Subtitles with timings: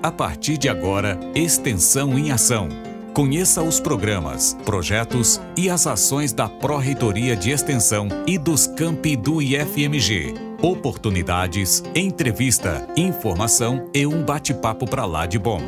[0.00, 2.68] A partir de agora, Extensão em Ação.
[3.12, 9.42] Conheça os programas, projetos e as ações da Pró-Reitoria de Extensão e dos campi do
[9.42, 10.34] IFMG.
[10.62, 15.60] Oportunidades, entrevista, informação e um bate-papo para lá de bom.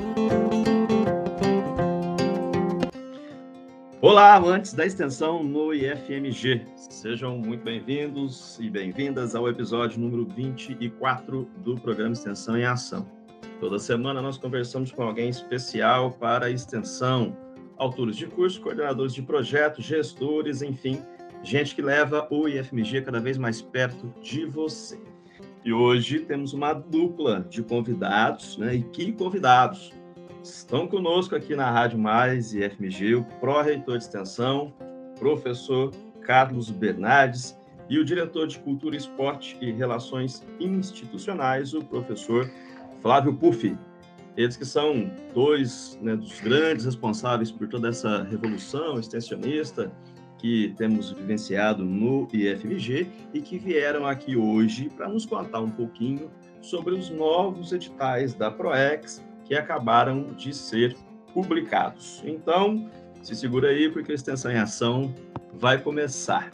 [4.00, 6.62] Olá, amantes da extensão no IFMG.
[6.76, 13.19] Sejam muito bem-vindos e bem-vindas ao episódio número 24 do programa Extensão em Ação.
[13.60, 17.36] Toda semana nós conversamos com alguém especial para a extensão,
[17.76, 21.02] autores de curso, coordenadores de projetos, gestores, enfim,
[21.42, 24.98] gente que leva o IFMG cada vez mais perto de você.
[25.62, 28.76] E hoje temos uma dupla de convidados, né?
[28.76, 29.92] E que convidados!
[30.42, 34.72] Estão conosco aqui na Rádio Mais e FMG o pró-reitor de extensão,
[35.18, 35.90] professor
[36.22, 37.58] Carlos Bernardes,
[37.90, 42.48] e o diretor de Cultura, Esporte e Relações Institucionais, o professor
[43.00, 43.76] Flávio Puff.
[44.36, 49.92] Eles que são dois né, dos grandes responsáveis por toda essa revolução extensionista
[50.38, 56.30] que temos vivenciado no IFMG e que vieram aqui hoje para nos contar um pouquinho
[56.62, 60.96] sobre os novos editais da ProEx que acabaram de ser
[61.34, 62.22] publicados.
[62.24, 62.88] Então,
[63.22, 65.14] se segura aí, porque a Extensão em Ação
[65.52, 66.50] vai começar.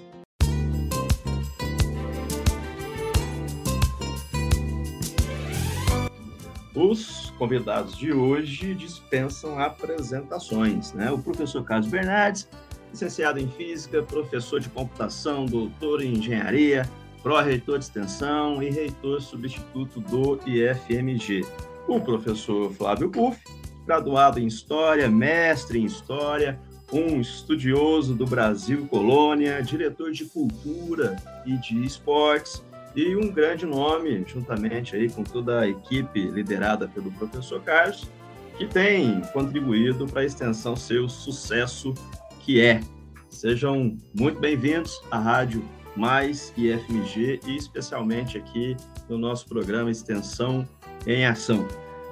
[6.76, 11.10] Os convidados de hoje dispensam apresentações, né?
[11.10, 12.48] O professor Carlos Bernardes,
[12.90, 16.88] licenciado em Física, professor de Computação, doutor em Engenharia,
[17.22, 21.44] pró-reitor de Extensão e reitor substituto do IFMG
[21.88, 23.40] o professor Flávio Buff,
[23.86, 26.58] graduado em História, mestre em História,
[26.92, 32.62] um estudioso do Brasil Colônia, diretor de Cultura e de Esportes,
[32.96, 38.08] e um grande nome, juntamente aí com toda a equipe liderada pelo professor Carlos,
[38.56, 41.92] que tem contribuído para a extensão seu sucesso
[42.40, 42.80] que é.
[43.28, 45.62] Sejam muito bem-vindos à Rádio
[45.94, 48.74] Mais IFMG e especialmente aqui
[49.10, 50.66] no nosso programa Extensão
[51.06, 51.68] em ação.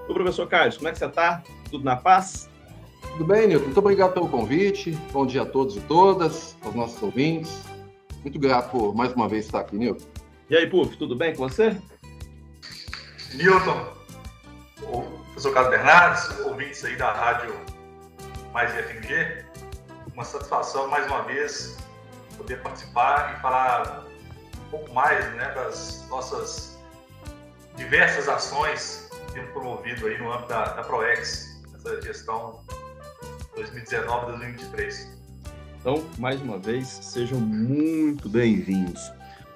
[0.06, 1.42] O professor Carlos, como é que você está?
[1.70, 2.50] Tudo na paz?
[3.12, 3.64] Tudo bem, Nilton.
[3.64, 4.90] Muito obrigado pelo convite.
[5.14, 7.64] Bom dia a todos e todas, aos nossos ouvintes.
[8.22, 10.13] Muito grato por mais uma vez estar aqui, Nilton.
[10.50, 11.74] E aí, Puf, tudo bem com você?
[13.32, 13.94] Nilton,
[14.82, 17.58] o professor Carlos Bernardes, ouvintes aí da rádio
[18.52, 19.42] Mais IFMG,
[20.12, 21.78] uma satisfação mais uma vez
[22.36, 24.04] poder participar e falar
[24.66, 26.78] um pouco mais né, das nossas
[27.76, 32.62] diversas ações que temos promovido aí no âmbito da, da ProEx, essa gestão
[33.56, 35.08] 2019-2023.
[35.80, 39.00] Então, mais uma vez, sejam muito bem-vindos.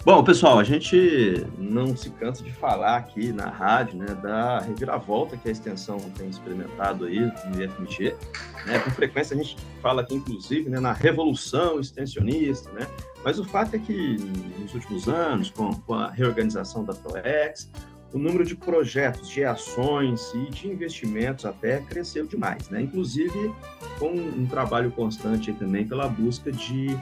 [0.08, 5.36] Bom, pessoal, a gente não se cansa de falar aqui na rádio né, da reviravolta
[5.36, 8.16] que a extensão tem experimentado aí no IFMG.
[8.64, 8.78] Né?
[8.78, 12.86] Com frequência a gente fala aqui, inclusive, né, na revolução extensionista, né?
[13.22, 14.16] mas o fato é que
[14.58, 17.70] nos últimos anos, com, a reorganização da ProEx,
[18.10, 22.80] o número de projetos, de ações e de investimentos até cresceu demais, né?
[22.80, 23.52] Inclusive
[23.98, 26.98] com um trabalho constante também pela busca de,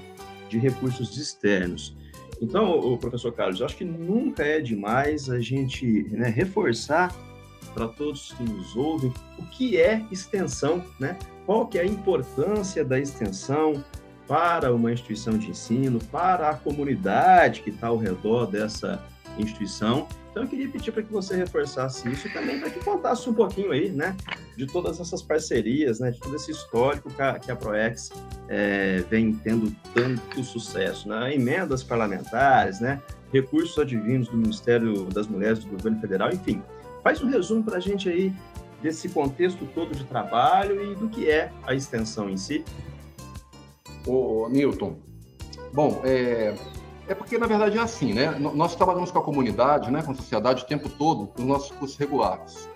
[0.48, 1.94] de recursos externos.
[2.40, 7.14] Então, professor Carlos, acho que nunca é demais a gente né, reforçar
[7.72, 11.18] para todos que nos ouvem o que é extensão, né?
[11.44, 13.84] Qual que é a importância da extensão
[14.26, 19.02] para uma instituição de ensino, para a comunidade que está ao redor dessa
[19.38, 23.26] instituição então eu queria pedir para que você reforçasse isso e também para que contasse
[23.30, 24.14] um pouquinho aí, né,
[24.54, 28.12] de todas essas parcerias, né, de todo esse histórico que a, ProEx
[28.46, 33.00] é, vem tendo tanto sucesso, né, emendas parlamentares, né,
[33.32, 36.62] recursos advindos do Ministério das Mulheres do Governo Federal, enfim.
[37.02, 38.30] Faz um resumo para a gente aí
[38.82, 42.62] desse contexto todo de trabalho e do que é a extensão em si.
[44.06, 44.98] Ô, Newton,
[45.72, 46.54] bom, é,
[47.08, 48.36] é porque, na verdade, é assim, né?
[48.38, 51.96] Nós trabalhamos com a comunidade, né, com a sociedade o tempo todo, nos nossos cursos
[51.96, 52.68] regulares.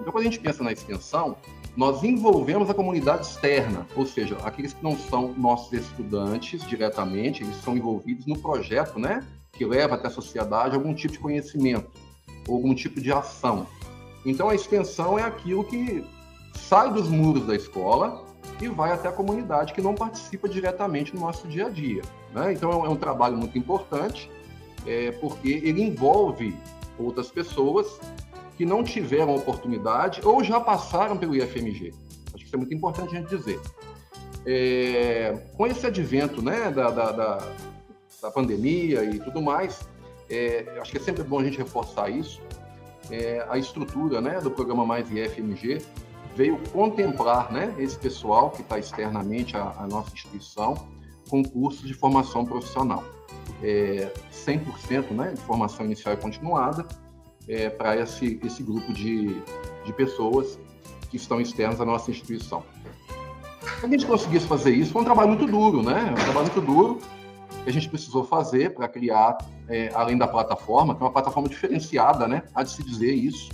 [0.00, 1.36] Então, quando a gente pensa na extensão,
[1.76, 7.56] nós envolvemos a comunidade externa, ou seja, aqueles que não são nossos estudantes diretamente, eles
[7.62, 11.90] são envolvidos no projeto, né, que leva até a sociedade algum tipo de conhecimento,
[12.48, 13.66] algum tipo de ação.
[14.26, 16.04] Então, a extensão é aquilo que
[16.54, 18.24] sai dos muros da escola
[18.60, 22.02] e vai até a comunidade que não participa diretamente no nosso dia a dia.
[22.34, 22.52] Né?
[22.52, 24.30] Então, é um, é um, trabalho muito importante,
[24.86, 26.56] é, porque ele envolve
[26.98, 28.00] outras pessoas
[28.56, 31.94] que não tiveram oportunidade ou já passaram pelo IFMG.
[32.26, 33.60] Acho que isso é muito importante a gente dizer.
[34.44, 37.48] É, com esse advento né, da, da, da,
[38.22, 39.80] da pandemia e tudo mais,
[40.28, 42.40] é, acho que é sempre bom a gente reforçar isso.
[43.10, 45.82] é, a estrutura né, do programa Mais IFMG
[46.36, 50.74] veio contemplar né, esse pessoal que está externamente à, à, nossa instituição
[51.28, 53.04] com cursos de formação profissional.
[53.62, 56.86] É, 100% né, de formação inicial e continuada
[57.48, 59.42] é, para esse, esse grupo de,
[59.84, 60.58] de pessoas
[61.10, 62.62] que estão externas à nossa instituição.
[63.60, 66.10] Para a gente conseguisse fazer isso, foi um trabalho muito duro, né?
[66.10, 66.98] Um trabalho muito duro
[67.64, 69.36] que a gente precisou fazer para criar,
[69.68, 72.42] é, além da plataforma, que é uma plataforma diferenciada, né?
[72.54, 73.50] Há de se dizer isso.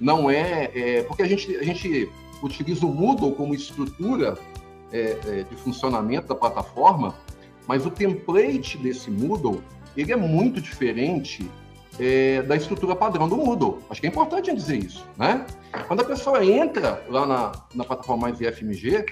[0.00, 2.10] Não é, é porque a gente, a gente
[2.42, 4.38] utiliza o Moodle como estrutura
[4.92, 7.14] é, é, de funcionamento da plataforma,
[7.66, 9.62] mas o template desse Moodle
[9.96, 11.48] ele é muito diferente
[11.98, 13.78] é, da estrutura padrão do Moodle.
[13.90, 15.44] Acho que é importante dizer isso, né?
[15.86, 19.04] Quando a pessoa entra lá na, na plataforma mais IFMG,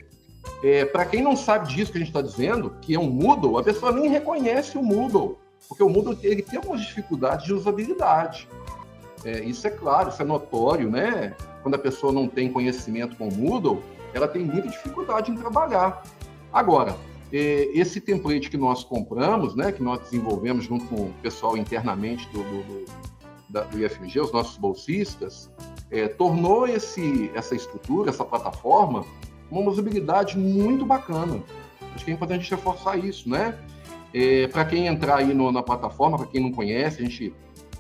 [0.62, 3.58] é, para quem não sabe disso que a gente está dizendo, que é um Moodle,
[3.58, 5.38] a pessoa nem reconhece o Moodle,
[5.68, 8.48] porque o Moodle ele tem algumas dificuldades de usabilidade.
[9.26, 11.34] É, isso é claro, isso é notório, né?
[11.61, 13.82] Quando a pessoa não tem conhecimento com o Moodle,
[14.14, 16.05] ela tem muita dificuldade em trabalhar.
[16.52, 16.96] Agora,
[17.32, 22.28] é, esse template que nós compramos, né, que nós desenvolvemos junto com o pessoal internamente
[22.28, 22.84] do, do, do,
[23.49, 25.50] da, do IFMG, os nossos bolsistas,
[25.90, 29.05] é, tornou esse, essa estrutura, essa plataforma,
[29.50, 31.43] uma usabilidade muito bacana.
[31.96, 33.58] Acho que é importante reforçar isso, né?
[34.14, 37.34] É, para quem entrar aí no, na plataforma, para quem não conhece, a gente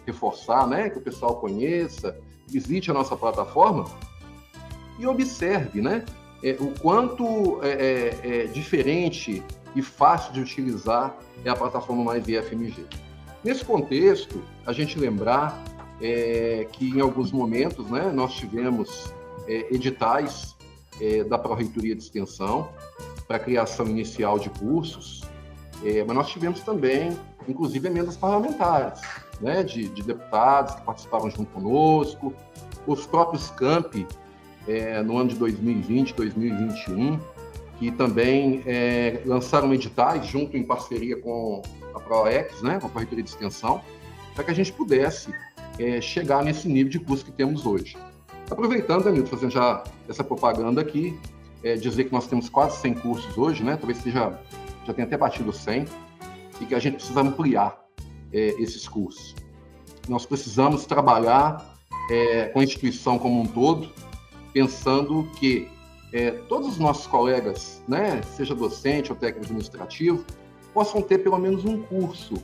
[0.06, 0.88] reforçar, né?
[0.88, 2.18] Que o pessoal conheça,
[2.48, 3.84] visite a nossa plataforma
[4.98, 6.04] e observe, né?
[6.42, 9.42] É, o quanto é, é, é diferente
[9.74, 12.84] e fácil de utilizar é a plataforma Mais IFMG.
[13.42, 15.62] Nesse contexto, a gente lembrar
[16.00, 19.12] é, que em alguns momentos né, nós tivemos
[19.46, 20.54] é, editais
[21.28, 22.70] da Pró-Reitoria de Extensão
[23.28, 25.20] para criação inicial de cursos,
[26.06, 27.14] mas nós tivemos também,
[27.46, 29.02] inclusive, emendas parlamentares,
[29.40, 32.34] né, de, de, deputados que participaram junto conosco,
[32.86, 34.06] os próprios campi
[34.66, 37.18] é, no ano de 2020, 2021,
[37.78, 41.62] que também é, lançaram editais junto em parceria com
[41.94, 43.80] a ProEx, né, com a Corretoria de Extensão,
[44.34, 45.32] para que a gente pudesse
[45.78, 47.96] é, chegar nesse nível de curso que temos hoje.
[48.50, 51.18] Aproveitando, Danilo, fazendo já essa propaganda aqui,
[51.62, 53.76] é, dizer que nós temos quase 100 cursos hoje, né?
[53.76, 54.38] Talvez seja,
[54.86, 55.86] já tenha até batido 100,
[56.60, 57.85] e que a gente precisa ampliar
[58.32, 59.34] é, esses cursos.
[60.08, 61.76] Nós precisamos trabalhar
[62.10, 63.90] é, com a instituição como um todo,
[64.52, 65.68] pensando que
[66.12, 70.24] é, todos os nossos colegas, né, seja docente ou técnico administrativo,
[70.72, 72.34] possam ter pelo menos um curso,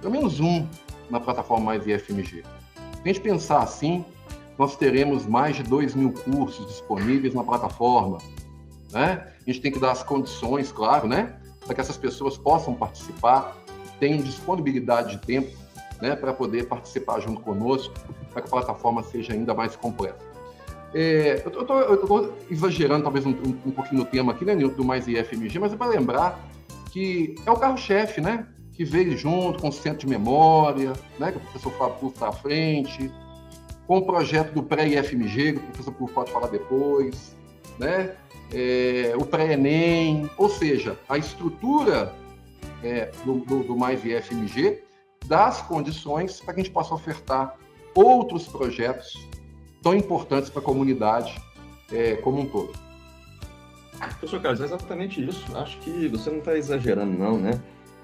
[0.00, 0.66] pelo menos um,
[1.08, 2.42] na plataforma Mais IFMG.
[2.42, 4.04] Se a gente pensar assim,
[4.58, 8.18] nós teremos mais de 2 mil cursos disponíveis na plataforma.
[8.90, 9.26] Né?
[9.46, 11.38] A gente tem que dar as condições, claro, né?
[11.64, 13.56] para que essas pessoas possam participar,
[14.02, 15.56] tenham disponibilidade de tempo
[16.00, 16.16] né?
[16.16, 17.94] para poder participar junto conosco,
[18.32, 20.18] para que a plataforma seja ainda mais completa.
[20.92, 25.06] É, eu estou exagerando talvez um, um, um, pouquinho no tema aqui, né, do mais
[25.06, 26.44] IFMG, mas é para lembrar
[26.90, 28.46] que é o carro-chefe, né?
[28.72, 31.30] Que veio junto com o centro de memória, né?
[31.30, 33.10] Que o professor Fábio está à frente,
[33.86, 37.34] com o projeto do pré-IFMG, que o professor Pur pode falar depois,
[37.78, 38.16] né?
[38.52, 42.12] É, o pré-ENEM, ou seja, a estrutura
[42.82, 44.82] é, do, do, do, Mais IFMG
[45.26, 47.56] dá as condições para que a gente possa ofertar
[47.94, 49.28] outros projetos
[49.82, 51.40] tão importantes para a comunidade
[51.92, 52.72] é, como um todo.
[54.18, 55.56] Professor Carlos, é exatamente isso.
[55.56, 57.60] Acho que você não está exagerando, não, né?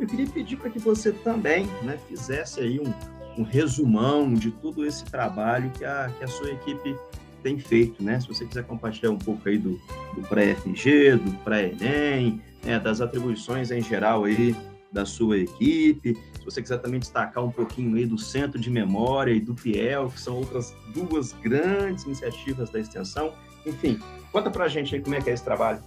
[0.00, 2.92] eu queria pedir para que você também né, fizesse aí um,
[3.38, 6.96] um resumão de todo esse trabalho que a, que a sua equipe
[7.42, 8.20] tem feito, né?
[8.20, 9.80] Se você quiser compartilhar um pouco aí do,
[10.14, 14.54] do pré-FG, do pré-ENEM, né, das atribuições em geral aí
[14.92, 19.32] da sua equipe, se você quiser também destacar um pouquinho aí do Centro de Memória
[19.32, 23.32] e do PIEL, que são outras duas grandes iniciativas da extensão,
[23.64, 24.00] enfim,
[24.32, 25.80] conta pra gente aí como é que é esse trabalho.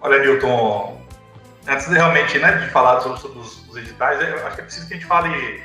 [0.00, 1.00] Olha, Newton,
[1.66, 4.94] antes de realmente né, de falar sobre, os, os editais, acho que é preciso que
[4.94, 5.62] a gente fale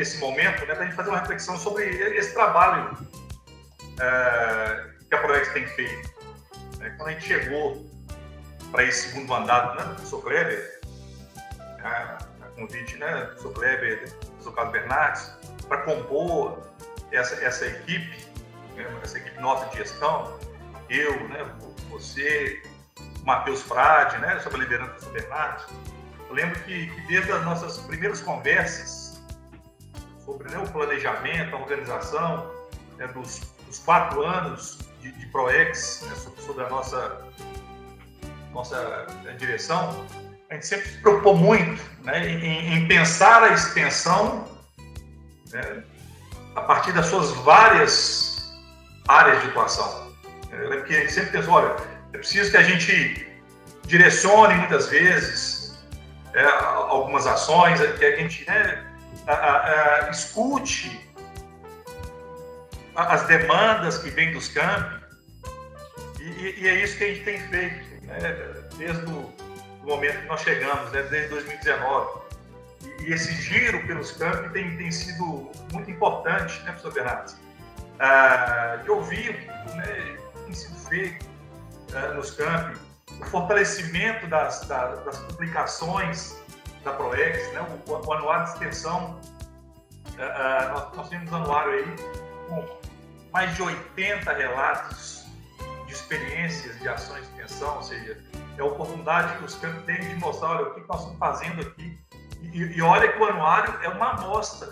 [0.00, 1.84] esse momento, né, para a gente fazer uma reflexão sobre
[2.16, 2.98] esse trabalho
[4.00, 6.10] é, que a Proex tem feito.
[6.80, 7.87] É, quando a gente chegou
[8.70, 10.80] para esse segundo mandato, né, do professor Kleber,
[11.82, 15.32] a, a convite né, do professor Kleber, do professor Carlos Bernardes,
[15.68, 16.58] para compor
[17.12, 18.26] essa, essa equipe,
[18.74, 20.38] né, essa equipe nossa de gestão,
[20.88, 21.50] eu, né,
[21.90, 22.62] você,
[23.22, 25.66] o Matheus Frade, né, sob a liderança do professor Bernardes,
[26.28, 29.08] eu lembro que, que desde as nossas primeiras conversas,
[30.28, 32.52] sobre né, o planejamento, a organização
[32.98, 37.26] né, dos, dos, quatro anos de, de ProEx, né, sobre, sobre, a nossa,
[38.52, 40.06] nossa né, direção,
[40.50, 44.46] a gente sempre se preocupou muito né, em, em, pensar a extensão
[45.52, 45.82] né,
[46.54, 48.58] a partir das suas várias
[49.06, 50.12] áreas de atuação.
[50.50, 51.76] Eu lembro que a gente sempre pensou, olha,
[52.12, 53.26] é preciso que a gente
[53.86, 55.78] direcione muitas vezes
[56.34, 58.84] é, algumas ações, que a gente né,
[60.10, 61.08] escute
[62.94, 64.98] as demandas que vêm dos campos,
[66.20, 69.32] e, e, é isso que a gente tem feito, né, desde o
[69.82, 72.20] momento que nós chegamos, né, desde 2019.
[72.82, 77.36] E, e esse giro pelos campos tem, tem sido muito importante, né, professor Bernardes?
[78.00, 81.26] Ah, de ouvir né, o que tem sido feito
[81.94, 82.80] ah, nos campos,
[83.20, 86.36] o fortalecimento das, das, publicações
[86.84, 89.20] da ProEx, né, o, o, anuário de extensão,
[90.06, 91.96] uh, uh, nós, nós temos um anuário aí
[92.48, 92.78] com
[93.32, 95.17] mais de 80 relatos
[95.88, 98.22] de experiências de ações de extensão, ou seja,
[98.56, 101.62] é a oportunidade que os campos têm de mostrar, olha, o que nós estamos fazendo
[101.62, 101.98] aqui.
[102.42, 104.68] E, e olha que o anuário é uma amostra.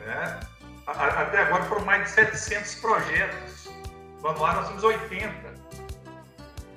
[0.00, 0.40] Né?
[0.86, 3.70] Até agora foram mais de 700 projetos.
[4.20, 5.52] No anuário nós temos 80.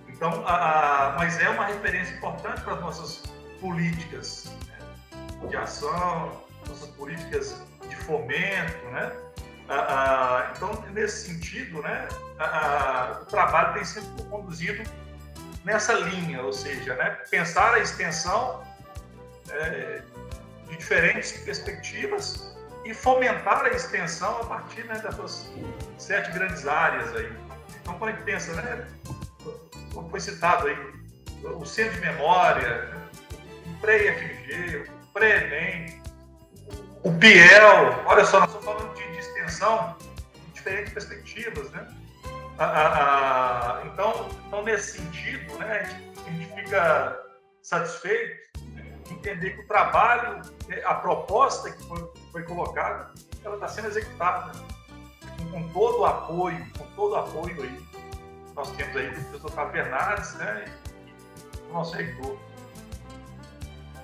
[0.07, 3.23] Então, a, a, mas é uma referência importante para as nossas
[3.59, 9.24] políticas né, de ação, nossas políticas de fomento, né?
[9.67, 12.07] A, então, nesse sentido, né,
[13.21, 14.83] o trabalho tem sido conduzido
[15.63, 18.63] nessa linha, ou seja, né, pensar a extensão
[19.49, 20.01] é,
[20.69, 22.55] de diferentes perspectivas
[22.85, 25.51] e fomentar a extensão a partir né, dessas
[25.97, 27.31] sete grandes áreas aí.
[27.81, 28.87] Então, quando a gente pensa, né,
[29.93, 30.77] como foi citado aí,
[31.43, 32.91] o centro de memória,
[33.65, 36.01] o pré-FMG, o pré-ENEM,
[37.03, 39.04] o Biel, olha só, nós estamos falando de,
[39.45, 41.87] extensão de diferentes perspectivas, né?
[42.57, 47.19] A, então, então, nesse sentido, né, a gente, a gente fica
[47.61, 48.49] satisfeito
[49.05, 50.41] de entender que o trabalho,
[50.85, 54.53] a proposta que foi, foi colocada, ela está sendo executada
[55.37, 57.85] com, com todo o apoio, com todo o apoio aí
[58.55, 60.65] nós temos aí o professor Fábio Bernardes, né?
[60.65, 62.37] E o nosso reitor.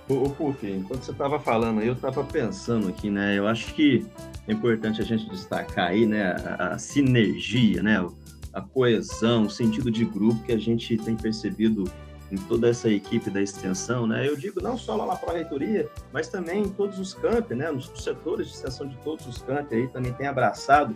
[0.10, 3.38] Ô, Puf, enquanto você estava falando aí, eu estava pensando aqui, né?
[3.38, 4.06] Eu acho que
[4.52, 6.36] é importante a gente destacar aí, né?
[6.60, 8.06] A, a sinergia, né?
[8.54, 11.86] A coesão, o sentido de grupo que a gente tem percebido
[12.30, 14.28] em toda essa equipe da extensão, né?
[14.28, 17.72] Eu digo não só lá na pró-reitoria, mas também em todos os campos, né?
[17.72, 20.96] Nos setores de extensão de todos os campos aí também tem abraçado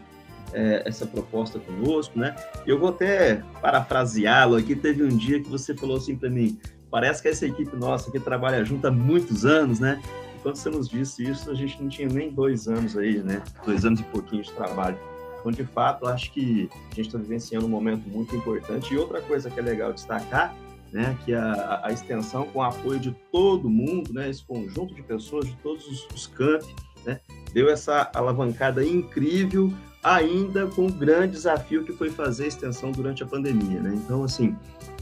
[0.54, 2.36] é, essa proposta conosco, né?
[2.68, 4.76] Eu vou até parafraseá-lo aqui.
[4.76, 6.60] Teve um dia que você falou assim para mim:
[6.92, 10.02] parece que essa equipe nossa que trabalha junto há muitos anos, né?
[10.46, 13.42] Quando você nos disse isso, a gente não tinha nem dois anos aí, né?
[13.66, 14.96] Dois anos e pouquinho de trabalho.
[15.40, 18.94] Então, de fato, acho que a gente está vivenciando um momento muito importante.
[18.94, 20.56] E outra coisa que é legal destacar,
[20.94, 25.02] né, que a, a extensão com o apoio de todo mundo, né, esse conjunto de
[25.02, 27.20] pessoas de todos os, os campi, né,
[27.52, 29.74] deu essa alavancada incrível
[30.04, 33.96] ainda com o grande desafio que foi fazer a extensão durante a pandemia, né?
[33.96, 34.56] Então, assim,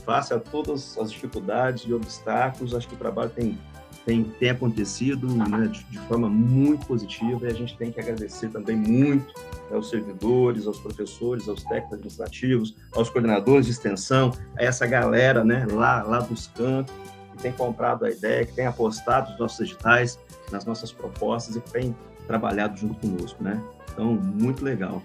[0.05, 3.59] face a todas as dificuldades e obstáculos, acho que o trabalho tem,
[4.05, 8.50] tem, tem acontecido né, de, de, forma muito positiva e a gente tem que agradecer
[8.50, 9.27] também muito
[9.69, 15.43] né, aos servidores, aos professores, aos técnicos administrativos, aos coordenadores de extensão, a essa galera
[15.43, 16.93] né, lá, lá dos campos,
[17.31, 20.19] que tem comprado a ideia, que tem apostado nos nossos editais,
[20.51, 21.95] nas nossas propostas e que tem
[22.27, 23.62] trabalhado junto conosco, né?
[23.91, 25.01] Então, muito legal.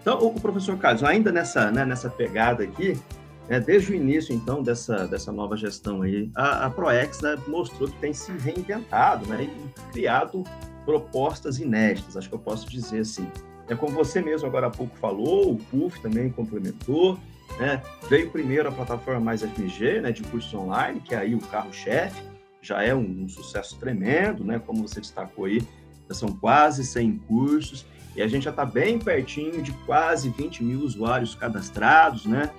[0.00, 3.00] Então, o professor Carlos, ainda nessa, né, nessa pegada aqui,
[3.48, 7.88] né, desde o início, então, dessa, dessa nova gestão aí, a, a ProEx né, mostrou
[7.88, 10.44] que tem se reinventado né, e criado
[10.84, 13.26] propostas inéditas, acho que eu posso dizer assim.
[13.68, 17.18] É como você mesmo agora há pouco falou, o PUF também complementou,
[17.58, 17.82] né?
[18.08, 22.22] Veio primeiro a plataforma Mais FMG, né, de cursos online, que é aí o carro-chefe,
[22.60, 24.58] já é um, um, sucesso tremendo, né?
[24.58, 25.62] Como você destacou aí,
[26.10, 30.80] são quase 100 cursos, e a gente já está bem pertinho de quase 20 mil
[30.80, 32.50] usuários cadastrados, né?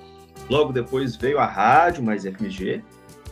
[0.49, 2.83] Logo depois veio a rádio Mais FMG,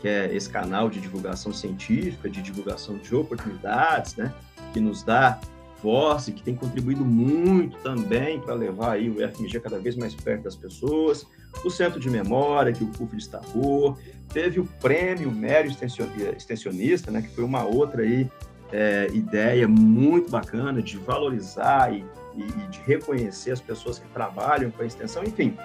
[0.02, 4.34] que é esse canal de divulgação científica, de divulgação de oportunidades, né?
[4.74, 5.40] Que nos dá
[5.82, 10.16] voz e que tem contribuído muito também para levar aí o FMG cada vez mais
[10.16, 11.26] perto das pessoas.
[11.64, 13.98] O Centro de Memória, que o CUF destacou.
[14.34, 17.22] Teve o Prêmio Mério Extensionista, né?
[17.22, 18.30] Que foi uma outra aí
[18.74, 22.04] é, ideia muito bacana de valorizar e,
[22.36, 25.24] e, e, de reconhecer as pessoas que trabalham com a extensão.
[25.24, 25.56] Enfim,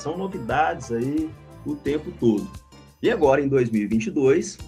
[0.00, 1.30] são novidades aí
[1.64, 2.48] o tempo todo.
[3.02, 4.58] E agora, em 2022,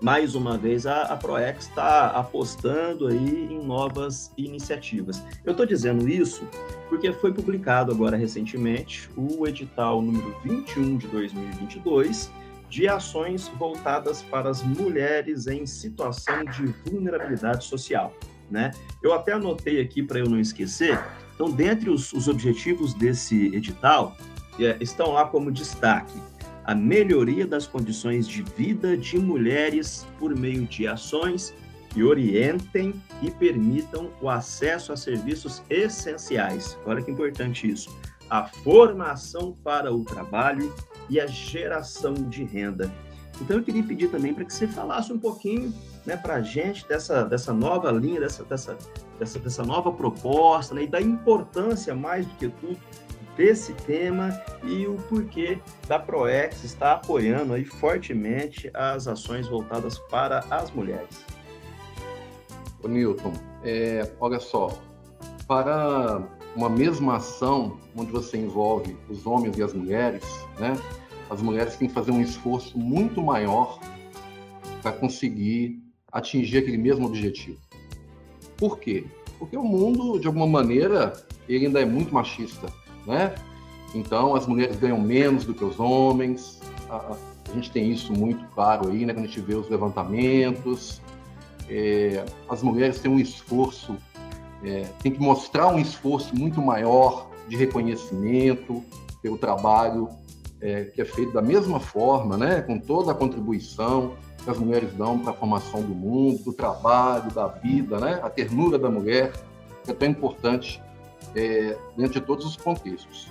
[0.00, 5.22] mais uma vez, a, a ProEx está apostando aí em novas iniciativas.
[5.44, 6.46] Eu estou dizendo isso
[6.88, 12.30] porque foi publicado agora recentemente o edital número 21 de 2022,
[12.68, 18.12] de ações voltadas para as mulheres em situação de vulnerabilidade social.
[18.50, 18.72] Né?
[19.02, 20.98] Eu até anotei aqui para eu não esquecer.
[21.34, 24.16] Então, dentre os, os objetivos desse edital,
[24.80, 26.18] estão lá como destaque
[26.68, 31.54] a melhoria das condições de vida de mulheres por meio de ações
[31.88, 36.76] que orientem e permitam o acesso a serviços essenciais.
[36.84, 37.90] Olha que importante isso.
[38.28, 40.70] A formação para o trabalho
[41.08, 42.92] e a geração de renda.
[43.40, 45.72] Então, eu queria pedir também para que você falasse um pouquinho
[46.04, 48.76] né, para a gente dessa, dessa nova linha, dessa, dessa,
[49.18, 52.76] dessa, dessa nova proposta né, e da importância, mais do que tudo,
[53.38, 54.30] desse tema
[54.64, 61.24] e o porquê da ProEx estar apoiando aí fortemente as ações voltadas para as mulheres.
[62.82, 64.76] Ô Newton, é, olha só,
[65.46, 66.20] para
[66.56, 70.24] uma mesma ação onde você envolve os homens e as mulheres,
[70.58, 70.76] né?
[71.30, 73.78] As mulheres têm que fazer um esforço muito maior
[74.82, 77.58] para conseguir atingir aquele mesmo objetivo.
[78.56, 79.06] Por quê?
[79.38, 81.12] Porque o mundo, de alguma maneira,
[81.48, 82.66] ele ainda é muito machista,
[83.08, 83.34] né?
[83.94, 86.60] Então, as mulheres ganham menos do que os homens.
[86.88, 87.16] A,
[87.50, 89.12] a gente tem isso muito claro aí, né?
[89.12, 91.00] Quando a gente vê os levantamentos.
[91.68, 93.96] É, as mulheres têm um esforço
[94.62, 98.82] é, tem que mostrar um esforço muito maior de reconhecimento
[99.22, 100.08] pelo trabalho
[100.60, 104.92] é, que é feito da mesma forma, né, com toda a contribuição que as mulheres
[104.94, 109.32] dão para a formação do mundo, do trabalho, da vida, né, a ternura da mulher,
[109.86, 110.82] é tão importante
[111.34, 113.28] é, dentro de todos os contextos.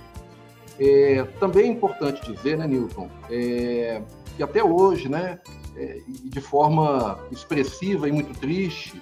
[0.78, 4.00] É, também é importante dizer, né, Newton, é,
[4.36, 5.40] que até hoje, né,
[5.76, 9.00] é, de forma expressiva e muito triste,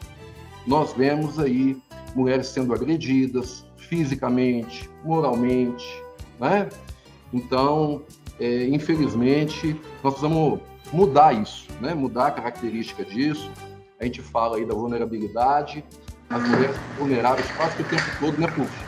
[0.67, 1.77] nós vemos aí
[2.15, 5.87] mulheres sendo agredidas fisicamente, moralmente,
[6.41, 6.69] né?
[7.33, 8.03] Então,
[8.41, 10.61] é, infelizmente, nós precisamos
[10.93, 11.95] mudar isso, né?
[11.95, 13.51] Mudar a característica disso.
[14.01, 15.85] A gente fala aí da vulnerabilidade,
[16.29, 18.86] as mulheres vulneráveis quase que o tempo todo, né, Puf?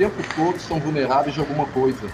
[0.00, 2.10] Tempo todo são vulneráveis de alguma coisa.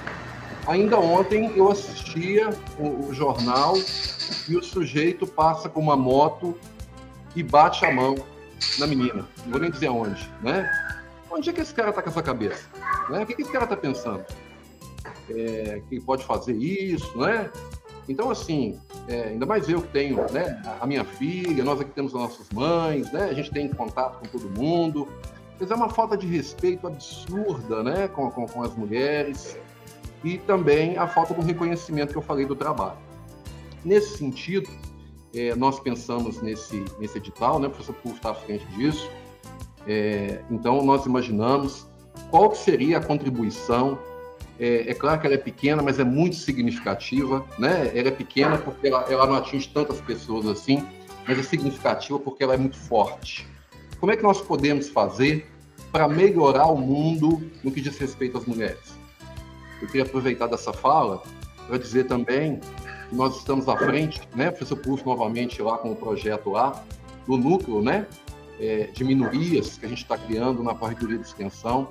[0.66, 3.74] Ainda ontem eu assistia o, o jornal
[4.48, 6.58] e o sujeito passa com uma moto
[7.36, 8.16] e bate a mão
[8.80, 9.24] na menina.
[9.44, 10.68] Não vou nem dizer aonde, né?
[11.30, 12.68] Onde é que esse cara tá com essa cabeça?
[13.08, 13.22] Né?
[13.22, 14.24] O que, que esse cara tá pensando?
[15.30, 17.48] É, que pode fazer isso, né?
[18.08, 22.12] Então, assim, é, ainda mais eu que tenho né, a minha filha, nós aqui temos
[22.16, 23.28] as nossas mães, né?
[23.30, 25.06] A gente tem contato com todo mundo.
[25.58, 28.08] Mas é uma falta de respeito absurda, né?
[28.08, 29.58] Com, com, com as mulheres.
[30.22, 32.98] E também a falta do reconhecimento que eu falei do trabalho.
[33.84, 34.68] Nesse sentido,
[35.34, 37.68] é, nós pensamos nesse, nesse edital, né?
[37.68, 39.10] o professor Pulso está à frente disso.
[39.86, 41.86] É, então, nós imaginamos
[42.30, 43.98] qual que seria a contribuição.
[44.58, 47.44] É, é, claro que ela é pequena, mas é muito significativa.
[47.58, 47.92] Né?
[47.94, 50.84] Ela é pequena porque ela, ela não atinge tantas pessoas assim,
[51.26, 53.46] mas é significativa porque ela é muito forte.
[54.06, 55.50] Como é que nós podemos fazer
[55.90, 58.94] para melhorar o mundo no que diz respeito às mulheres?
[59.82, 61.24] Eu queria aproveitar dessa fala
[61.66, 62.60] para dizer também
[63.10, 66.84] nós estamos à frente, né, professor Pulso, novamente lá com o projeto lá,
[67.26, 68.06] do núcleo, né,
[68.60, 71.88] é, de minorias que a gente está criando na Corredoria de Extensão,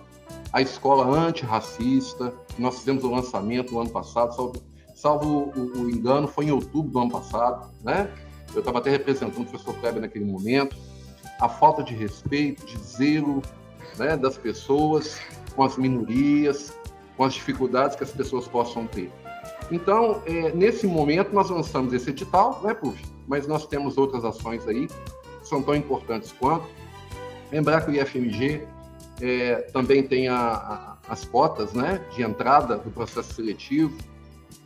[0.54, 4.64] a escola antirracista, nós fizemos o lançamento no ano passado, salvo,
[4.96, 8.10] salvo o, o, engano, foi em outubro do ano passado, né,
[8.54, 10.78] eu estava até representando o professor Kleber naquele momento,
[11.40, 13.42] a falta de respeito, de zelo
[13.98, 15.20] né, das pessoas
[15.56, 16.74] com as minorias,
[17.18, 19.12] com as dificuldades que as pessoas possam ter.
[19.72, 23.02] Então, é, nesse momento, nós lançamos esse edital, né, Puf?
[23.28, 26.68] Mas nós temos outras ações aí que são tão importantes quanto.
[27.52, 28.68] Lembrar que o IFMG
[29.22, 33.98] é, também tem a, a, as cotas né, de entrada do processo seletivo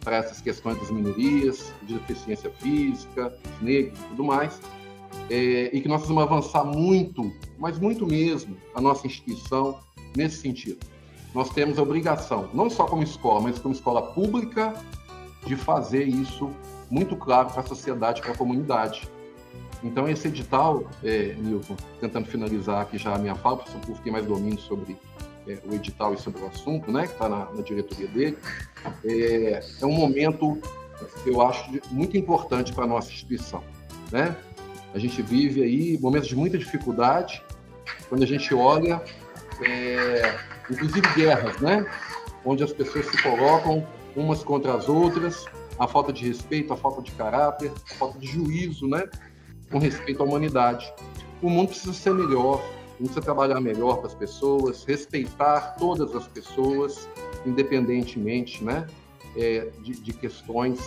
[0.03, 4.60] para essas questões das minorias, de deficiência física, negros e tudo mais.
[5.29, 9.79] É, e que nós vamos avançar muito, mas muito mesmo, a nossa instituição
[10.15, 10.79] nesse sentido
[11.33, 14.73] nós temos a obrigação, não só como escola, mas como escola pública,
[15.45, 16.51] de fazer isso
[16.89, 19.07] muito claro para a sociedade, para a comunidade.
[19.83, 24.11] Então, esse edital, é, Nilton, tentando finalizar aqui já a minha fala, para o tem
[24.11, 24.97] mais domínio sobre
[25.47, 28.37] é, o edital e sobre o assunto, né, que está na, na, diretoria dele,
[29.05, 30.57] é, é, um momento,
[31.25, 33.63] eu acho, muito importante para a nossa instituição.
[34.11, 34.35] Né?
[34.93, 37.43] A gente vive aí momentos de muita dificuldade,
[38.08, 39.02] quando a gente olha
[39.62, 40.36] é,
[40.69, 41.86] inclusive guerras, né?
[42.45, 45.45] Onde as pessoas se colocam umas contra as outras,
[45.78, 49.04] a falta de respeito, a falta de caráter, a falta de juízo, né?
[49.71, 50.91] Com respeito à humanidade.
[51.41, 52.63] O mundo precisa ser melhor,
[52.97, 57.08] precisa trabalhar melhor para as pessoas, respeitar todas as pessoas,
[57.45, 58.88] independentemente, né?
[59.38, 60.80] É, de, de, questões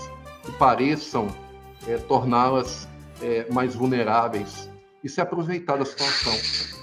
[0.43, 1.29] que pareçam
[1.87, 2.89] é, torná-las
[3.23, 4.69] é, mais vulneráveis
[5.03, 6.33] isso é aproveitar da situação,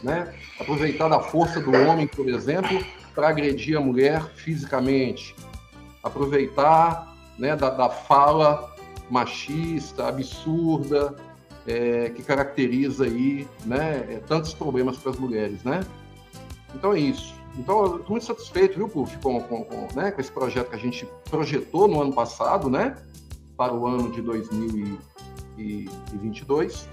[0.03, 0.33] né?
[0.59, 2.83] Aproveitar da força do homem, por exemplo,
[3.15, 5.33] para agredir a mulher fisicamente,
[6.03, 8.75] aproveitar né, da, da fala
[9.09, 11.15] machista, absurda,
[11.65, 15.79] é, que caracteriza aí, né, é, tantos problemas para as mulheres, né?
[16.75, 17.33] Então é isso.
[17.57, 19.05] Então, estou muito satisfeito, viu, com,
[19.41, 22.95] com, com, né, com esse projeto que a gente projetou no ano passado, né,
[23.57, 24.21] para o ano de
[25.59, 26.87] 2022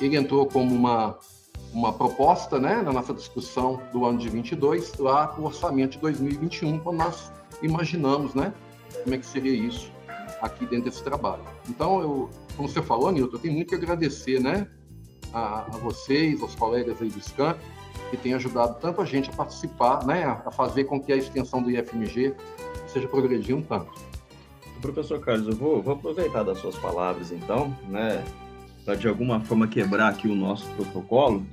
[0.00, 1.18] ele entrou como uma,
[1.72, 6.78] uma proposta né, na nossa discussão do ano de 22, lá o orçamento de 2021,
[6.80, 8.52] quando nós imaginamos né,
[9.02, 9.90] como é que seria isso
[10.40, 11.42] aqui dentro desse trabalho.
[11.68, 14.68] Então, eu, como você falou, Nilton, eu tenho muito que agradecer né,
[15.32, 17.58] a, a vocês, aos colegas aí do SCAMP,
[18.10, 21.62] que têm ajudado tanto a gente a participar, né, a fazer com que a extensão
[21.62, 22.34] do IFMG
[22.86, 23.90] seja progredindo tanto.
[24.80, 28.24] Professor Carlos, eu vou, vou aproveitar das suas palavras, então, né,
[28.84, 31.44] para de alguma forma quebrar aqui o nosso protocolo,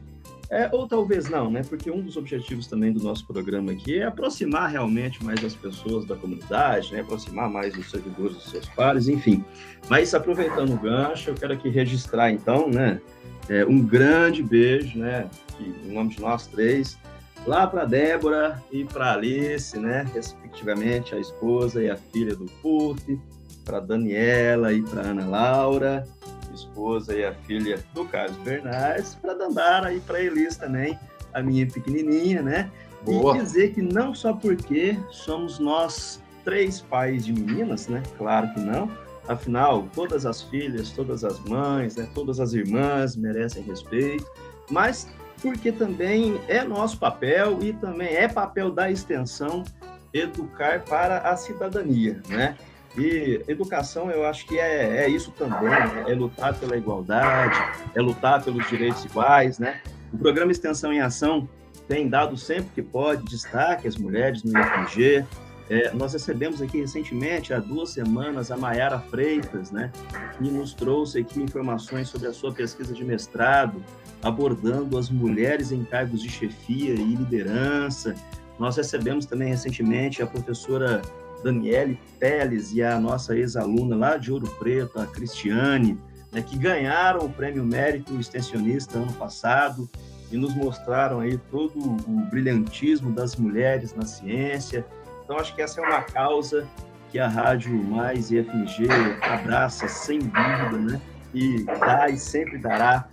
[0.54, 1.64] é, ou talvez não, né?
[1.68, 6.06] Porque um dos objetivos também do nosso programa aqui é aproximar realmente mais as pessoas
[6.06, 7.02] da comunidade, né?
[7.02, 9.44] aproximar mais os servidores dos seus pares, enfim.
[9.90, 13.02] Mas aproveitando o gancho, eu quero aqui registrar então, né?
[13.50, 15.28] É, um grande beijo, né?
[15.58, 17.00] Que, em nome de nós três,
[17.46, 20.06] lá para Débora e para Alice, né?
[20.14, 23.20] Respectivamente a esposa e a filha do Puf,
[23.66, 26.08] para Daniela e para Ana Laura
[26.54, 30.98] esposa e a filha do Carlos Bernardes, para Dandara e para Elis também,
[31.34, 32.72] a minha pequenininha, né?
[33.04, 33.38] Boa.
[33.38, 38.02] E dizer que não só porque somos nós três pais de meninas, né?
[38.18, 38.90] Claro que não.
[39.28, 42.08] Afinal, todas as filhas, todas as mães, né?
[42.14, 44.26] todas as irmãs merecem respeito,
[44.70, 45.08] mas
[45.44, 49.66] porque também é nosso papel e também é papel da extensão
[50.14, 52.58] educar para a cidadania, né?
[52.98, 56.06] E educação, eu acho que é, é isso também, né?
[56.08, 57.58] é lutar pela igualdade,
[57.94, 59.82] é lutar pelos direitos iguais, né?
[60.14, 61.50] O programa Extensão em Ação
[61.90, 65.26] tem dado sempre que pode destaque às mulheres no IFG.
[65.70, 69.92] É, nós recebemos aqui recentemente, há duas semanas, a Mayara Freitas, né,
[70.38, 73.84] que nos trouxe aqui informações sobre a sua pesquisa de mestrado,
[74.22, 78.14] abordando as mulheres em cargos de chefia e liderança.
[78.60, 81.02] Nós recebemos também recentemente a professora
[81.44, 85.98] Daniele Teles e a nossa ex-aluna lá de Ouro Preto, a Cristiane,
[86.32, 89.90] né, que ganharam o Prêmio Mérito Extensionista ano passado
[90.32, 94.86] e nos mostraram aí todo o brilhantismo das mulheres na ciência.
[95.24, 96.68] Então, acho que essa é uma causa
[97.12, 98.88] que a Rádio Mais e FMG
[99.22, 101.02] abraça sem dúvida, né?
[101.34, 103.08] E dá e sempre dará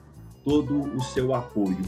[0.44, 1.78] todo o seu apoio.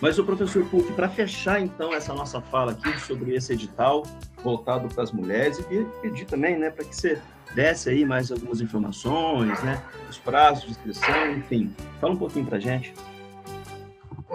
[0.00, 4.04] Mas o professor Puck, para fechar então essa nossa fala aqui sobre esse edital
[4.42, 7.20] voltado para as mulheres, e pedir também, né, para que você
[7.54, 12.60] desse aí mais algumas informações, né, os prazos de inscrição, enfim, fala um pouquinho para
[12.60, 12.94] gente.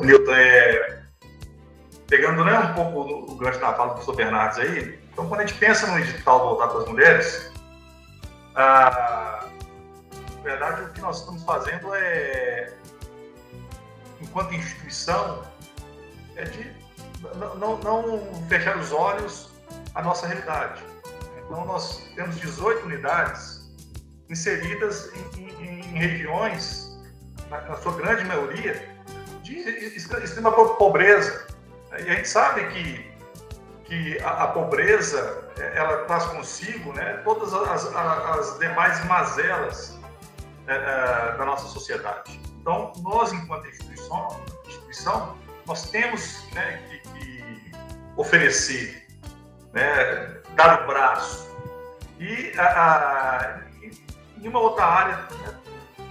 [0.02, 1.04] Nilton, é...
[2.08, 5.46] pegando né, um pouco o gancho da fala do professor Bernardes aí, então quando a
[5.46, 7.52] gente pensa no edital voltado para as mulheres,
[8.56, 9.46] na
[10.44, 12.74] verdade o que nós estamos fazendo é
[14.22, 15.44] enquanto instituição,
[16.36, 16.72] é de
[17.58, 19.50] não, não fechar os olhos
[19.96, 20.84] à nossa realidade.
[21.38, 23.72] Então, nós temos 18 unidades
[24.30, 26.98] inseridas em, em, em regiões,
[27.50, 28.90] na, na sua grande maioria,
[29.44, 31.48] de extrema pobreza.
[31.92, 33.13] E a gente sabe que,
[33.94, 35.44] que a, a pobreza
[35.76, 40.00] ela traz consigo né, todas as, as demais mazelas
[40.68, 42.40] é, é, da nossa sociedade.
[42.60, 47.72] Então, nós, enquanto instituição, instituição nós temos né, que, que,
[48.18, 49.08] oferecer,
[49.72, 51.48] né, dar o braço.
[52.20, 53.62] E, a, a,
[54.42, 55.60] em uma outra área né,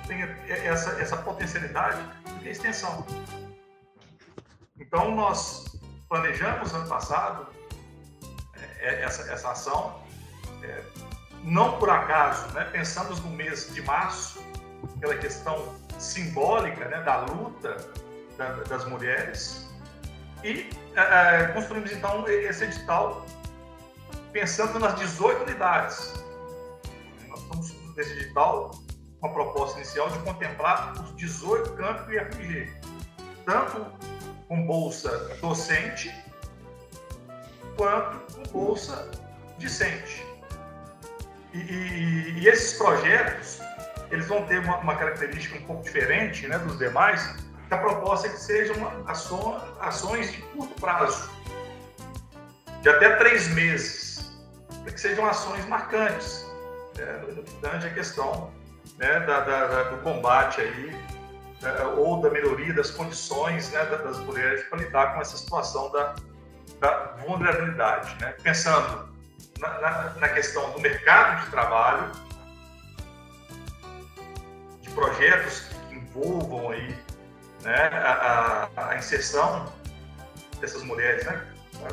[0.06, 2.02] tem essa, essa potencialidade
[2.40, 3.04] de extensão.
[4.78, 5.64] Então, nós
[6.08, 7.61] planejamos ano passado é, é,
[8.82, 10.00] essa, essa ação,
[10.62, 10.82] é,
[11.42, 14.42] não por acaso, né, pensamos no mês de março,
[15.00, 17.76] pela questão simbólica né, da luta
[18.36, 19.68] da, das mulheres,
[20.44, 23.24] e é, construímos então esse edital
[24.32, 26.14] pensando nas 18 unidades.
[27.28, 28.70] Nós estamos nesse edital
[29.20, 32.72] com a proposta inicial de contemplar os 18 campos do IFG,
[33.44, 33.86] tanto
[34.48, 36.12] com bolsa docente
[37.76, 39.10] quanto com bolsa
[39.58, 40.26] discente.
[41.52, 43.60] E, e, e, esses projetos
[44.10, 47.36] eles vão ter uma, uma, característica um pouco diferente né, dos demais,
[47.68, 51.30] que a proposta é que sejam ações, ações de curto prazo,
[52.82, 54.38] de até três meses,
[54.82, 56.46] para que sejam ações marcantes,
[56.96, 57.20] né,
[57.62, 58.52] a questão
[58.98, 60.90] né, da, da, do combate aí,
[61.62, 66.14] né, ou da melhoria das condições né, das mulheres para lidar com essa situação da,
[66.82, 68.14] da vulnerabilidade.
[68.20, 68.34] Né?
[68.42, 69.08] Pensando
[69.58, 72.12] na, na, na, questão do mercado de trabalho,
[74.80, 76.98] de projetos que envolvam aí,
[77.62, 79.72] né, a, a, inserção
[80.60, 81.46] dessas mulheres, né?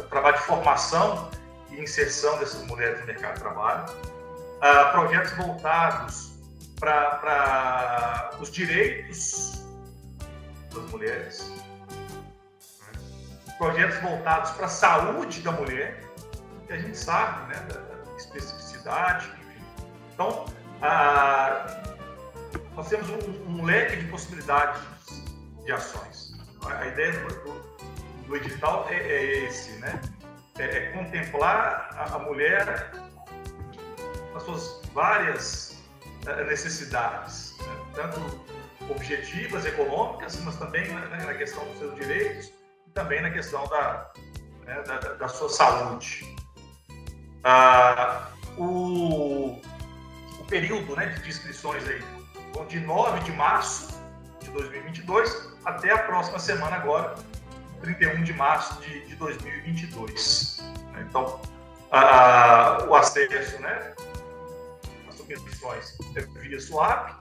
[0.09, 1.29] trabalho de formação
[1.69, 6.33] e inserção dessas mulheres no mercado de trabalho, uh, projetos voltados
[6.79, 9.63] para os direitos
[10.73, 11.51] das mulheres,
[13.59, 16.01] projetos voltados para a saúde da mulher,
[16.65, 19.83] que a gente sabe né, da especificidade, enfim.
[20.13, 20.45] Então,
[20.81, 21.65] a,
[22.73, 24.81] nós temos um, um, leque de possibilidades
[25.65, 26.39] de ações.
[26.65, 30.01] A ideia do, do, edital é, é, esse, né?
[30.57, 32.91] É, é contemplar a, a mulher
[34.33, 35.83] nas suas várias
[36.27, 37.85] eh, necessidades, né?
[37.95, 38.19] tanto
[38.89, 42.58] objetivas, econômicas, mas também na, questão dos seus direitos
[42.93, 44.11] também na questão da,
[44.65, 46.35] né, da, da, sua saúde.
[47.43, 49.59] Ah, o,
[50.39, 52.03] o, período né, de inscrições aí,
[52.67, 53.99] de 9 de março
[54.41, 57.15] de 2022 até a próxima semana agora,
[57.81, 60.61] 31 de março de, de 2022.
[60.99, 61.41] Então,
[61.91, 63.93] ah, o acesso, né,
[65.11, 65.97] submissões
[66.41, 67.19] via SWAP,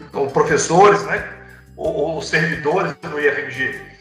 [0.00, 1.42] então, professores, né,
[1.76, 3.91] ou, ou, servidores do IFMG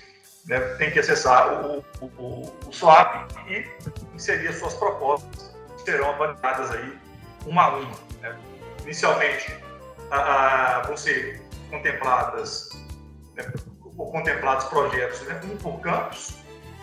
[0.46, 3.66] né, têm que acessar o, o, o SWAP e
[4.14, 6.98] inserir suas propostas, que serão avaliadas aí
[7.46, 7.92] uma a uma.
[8.22, 8.38] Né.
[8.84, 9.56] Inicialmente,
[10.10, 12.70] a, a, vão ser contempladas
[13.36, 13.52] né,
[13.98, 16.36] ou contemplados projetos, né, um por campus,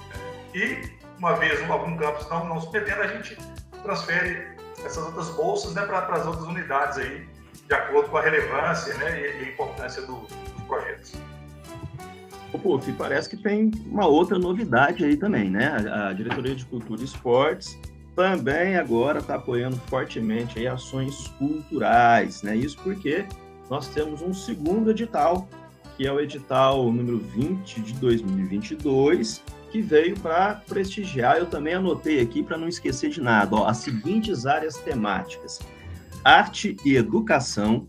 [0.09, 3.37] né, e uma vez algum campus não, não se perdendo, a gente
[3.83, 7.29] transfere essas outras bolsas né, para as outras unidades aí,
[7.66, 11.14] de acordo com a relevância né, e, a importância do, dos projetos.
[12.53, 15.67] O PUF, parece que tem uma outra novidade aí também, né?
[15.67, 17.79] A, a Diretoria de Cultura e Esportes
[18.19, 22.57] também agora está apoiando fortemente aí ações culturais, né?
[22.57, 23.25] Isso porque
[23.71, 25.49] nós temos um segundo edital,
[25.97, 31.37] que é o edital número 20 de 2022, que veio para prestigiar.
[31.37, 35.61] Eu também anotei aqui para não esquecer de nada, ó, as seguintes áreas temáticas:
[36.25, 37.87] arte e educação,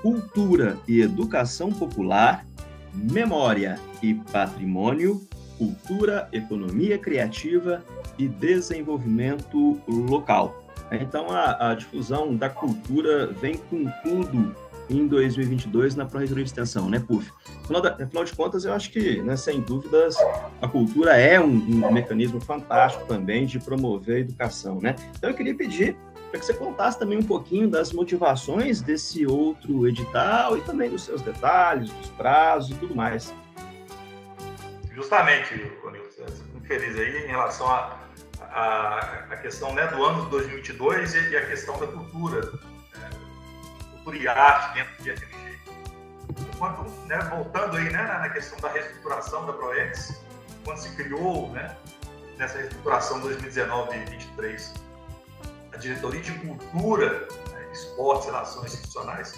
[0.00, 2.46] cultura e educação popular,
[2.94, 7.82] memória e patrimônio, cultura, economia criativa
[8.18, 10.64] e desenvolvimento local.
[10.90, 14.54] Então, a, a difusão da cultura vem com tudo
[14.90, 17.30] em 2022 na Pró-Reitoria de Extensão, né, PUF?
[17.64, 20.16] Afinal, afinal, de contas, eu acho que, né, sem dúvidas,
[20.62, 24.94] a cultura é um, um, mecanismo fantástico também de promover a educação, né?
[25.16, 25.96] Então, eu queria pedir
[26.30, 31.04] para que você contasse também um pouquinho das motivações desse outro edital e também dos
[31.04, 33.34] seus detalhes, dos prazos e tudo mais.
[34.94, 37.98] Justamente, Ronilson, muito feliz aí em relação à
[38.40, 38.98] a, a,
[39.30, 42.50] a, questão né, do ano de 2022 e, e a questão da cultura
[44.08, 45.58] cultura e arte dentro do FMG.
[46.54, 50.20] Enquanto, né, voltando aí né, na questão da reestruturação da ProEx,
[50.64, 51.76] quando se criou né,
[52.36, 54.87] nessa reestruturação 2019 e 2023
[55.78, 59.34] diretoria de cultura, né, esportes relações institucionais,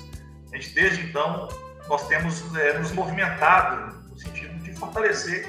[0.53, 1.49] A gente, desde então,
[1.89, 5.49] nós temos é, nos movimentado no sentido de fortalecer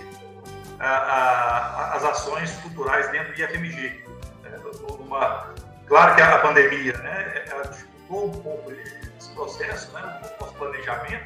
[0.79, 4.03] a, a, as ações culturais dentro do IFMG.
[4.45, 5.53] É, numa,
[5.87, 11.25] claro que a pandemia né, ela dificultou um pouco esse processo, né, o nosso planejamento,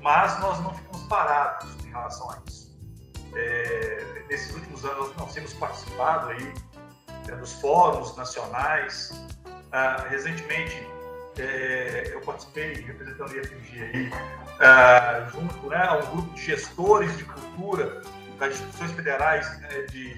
[0.00, 2.68] mas nós não ficamos parados em relação a isso.
[3.34, 6.54] É, nesses últimos anos nós temos participado aí
[7.36, 9.12] dos fóruns nacionais.
[9.72, 10.86] Ah, recentemente
[11.38, 14.12] é, eu participei representando o IFMG aí,
[14.60, 18.02] ah, junto né, a um grupo de gestores de cultura
[18.38, 20.14] das instituições federais né, de,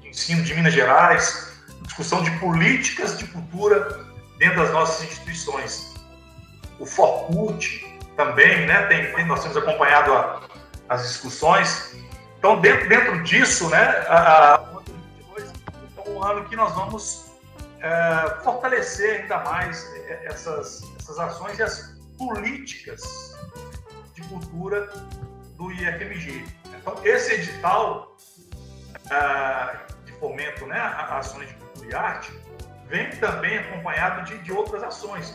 [0.00, 4.04] de ensino de Minas Gerais, discussão de políticas de cultura
[4.38, 5.94] dentro das nossas instituições.
[6.78, 7.84] O Forcult
[8.16, 10.42] também, né, tem, nós temos acompanhado a,
[10.88, 11.96] as discussões.
[12.38, 14.61] Então, dentro, dentro disso, né, a, a,
[16.24, 17.32] ano que nós vamos
[17.80, 23.36] é, fortalecer ainda mais é, essas, essas ações e as políticas
[24.14, 24.86] de cultura
[25.56, 26.44] do IFMG.
[26.78, 28.16] Então, esse edital
[29.10, 32.32] é, de fomento né, a ações de cultura e arte
[32.86, 35.34] vem também acompanhado de, de outras ações.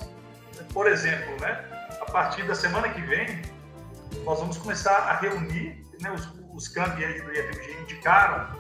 [0.73, 1.65] Por exemplo, né,
[2.02, 3.41] a partir da semana que vem,
[4.23, 8.56] nós vamos começar a reunir, né, os, os campi do IFMG indicaram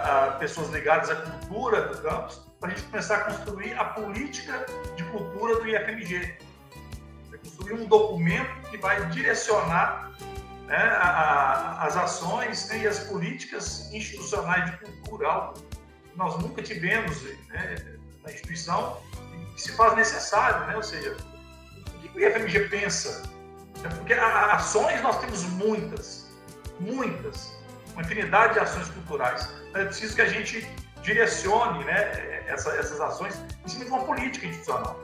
[0.00, 4.66] a, pessoas ligadas à cultura do campus, para a gente começar a construir a política
[4.96, 6.38] de cultura do IFMG.
[7.42, 10.12] Construir um documento que vai direcionar
[10.66, 16.40] né, a, a, as ações né, e as políticas institucionais de cultura, algo que nós
[16.40, 18.98] nunca tivemos né, na instituição
[19.54, 20.76] que se faz necessário, né?
[20.76, 21.16] ou seja,
[21.86, 23.22] o que o IFMG pensa?
[23.96, 26.30] Porque ações nós temos muitas,
[26.80, 27.53] muitas,
[27.94, 29.48] uma infinidade de ações culturais.
[29.74, 30.68] É preciso que a gente
[31.02, 34.98] direcione né, essa, essas ações em cima de uma política institucional.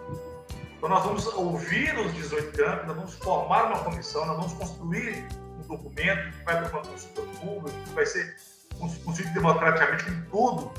[0.76, 5.26] Então, nós vamos ouvir os 18 campos, nós vamos formar uma comissão, nós vamos construir
[5.58, 8.34] um documento que vai para uma consulta pública, que vai ser
[8.78, 10.72] construído democraticamente, com tudo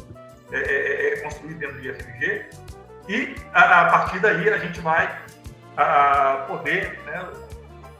[0.52, 2.50] é, é, é, é construído dentro do IFMG,
[3.08, 5.20] e a, a, partir daí a gente vai
[5.78, 7.28] a, poder né,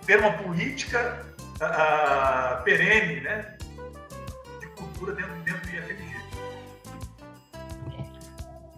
[0.06, 1.24] ter uma política
[1.62, 3.58] a, perene né,
[4.82, 6.12] cultura dentro, dentro do IFMG.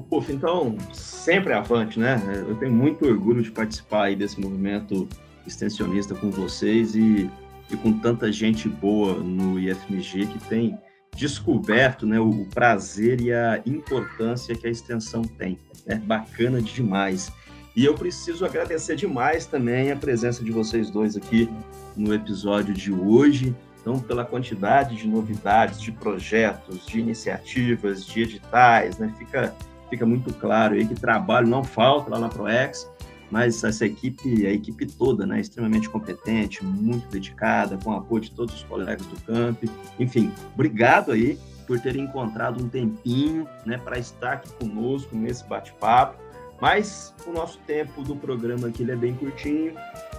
[0.09, 2.21] Puf, então, sempre avante, né?
[2.47, 5.07] Eu tenho muito orgulho de participar aí desse movimento
[5.45, 7.29] extensionista com vocês e,
[7.71, 10.77] e com tanta gente boa no IFMG que tem
[11.15, 15.57] descoberto né, o prazer e a importância que a extensão tem.
[15.85, 17.31] É bacana demais.
[17.75, 21.49] E eu preciso agradecer demais também a presença de vocês dois aqui
[21.95, 23.55] no episódio de hoje.
[23.84, 29.13] Então, pela quantidade de novidades, de projetos, de iniciativas, de editais, né?
[29.19, 29.54] Fica,
[29.89, 32.89] fica muito claro aí que trabalho não falta lá na ProEx
[33.34, 38.30] mas essa equipe, a equipe toda, né, extremamente competente, muito dedicada, com o apoio de
[38.30, 39.63] todos os colegas do camp.
[40.00, 46.22] Enfim, obrigado aí por terem encontrado um tempinho, né, para estar aqui conosco nesse bate-papo.
[46.63, 49.73] Mas o nosso tempo do programa aqui é bem curtinho.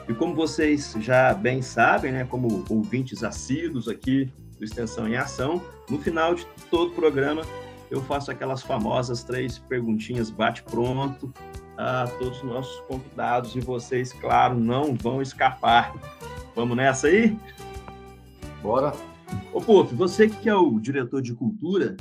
[0.07, 5.63] E como vocês já bem sabem, né, como ouvintes assíduos aqui do Extensão em Ação,
[5.89, 7.47] no final de todo o programa
[7.91, 11.33] eu faço aquelas famosas três perguntinhas bate-pronto
[11.79, 15.95] a todos os nossos convidados e vocês, claro, não vão escapar.
[16.55, 17.39] Vamos nessa aí?
[18.63, 18.93] Bora.
[19.51, 21.97] Ô, Puf, você que é o diretor de cultura,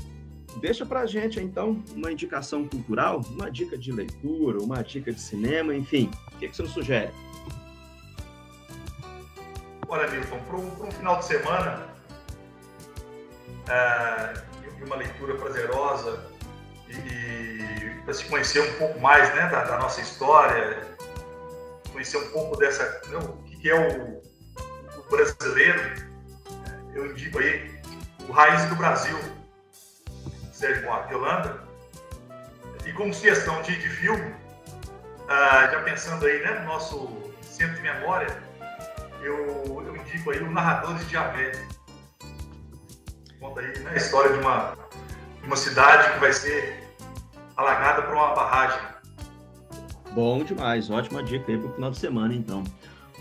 [0.59, 5.73] deixa pra gente, então, uma indicação cultural, uma dica de leitura, uma dica de cinema,
[5.75, 6.09] enfim.
[6.33, 7.11] O que, que você nos sugere?
[9.87, 11.87] Olha, Milton, para um, final de semana
[13.69, 14.33] é,
[14.79, 16.25] e uma leitura prazerosa
[16.89, 20.95] e para se conhecer um pouco mais né, da, da, nossa história,
[21.91, 25.79] conhecer um pouco dessa, né, o que é o, o, brasileiro,
[26.93, 27.71] eu indico aí
[28.27, 29.17] o Raiz do Brasil,
[30.63, 31.59] Sérgio Buarque Holanda,
[32.85, 34.33] e como sugestão de, de filme,
[35.27, 38.27] ah, já pensando aí né, no nosso centro de memória,
[39.21, 41.51] eu, eu indico aí o Narradores de Javé.
[43.41, 44.77] Conta aí né, a história de uma,
[45.41, 46.81] de uma cidade que vai ser
[47.57, 48.79] alagada por uma barragem.
[50.11, 52.63] Bom demais, ótima dica aí para o final de semana, então.